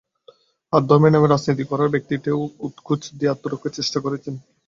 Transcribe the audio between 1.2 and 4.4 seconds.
রাজনীতি করা ব্যক্তিটিও উৎকোচ দিয়ে আত্মরক্ষার চেষ্টা করেছেন।